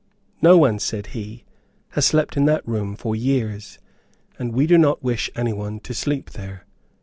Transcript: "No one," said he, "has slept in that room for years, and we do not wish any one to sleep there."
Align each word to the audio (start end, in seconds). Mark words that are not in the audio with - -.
"No 0.41 0.57
one," 0.57 0.79
said 0.79 1.07
he, 1.13 1.43
"has 1.89 2.05
slept 2.07 2.35
in 2.35 2.45
that 2.45 2.67
room 2.67 2.95
for 2.95 3.15
years, 3.15 3.77
and 4.39 4.51
we 4.51 4.65
do 4.65 4.79
not 4.79 5.03
wish 5.03 5.29
any 5.35 5.53
one 5.53 5.79
to 5.81 5.93
sleep 5.93 6.31
there." 6.31 6.65